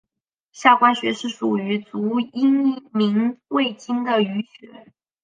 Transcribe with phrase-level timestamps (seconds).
[0.51, 4.91] 下关穴是属于足阳明胃经的腧穴。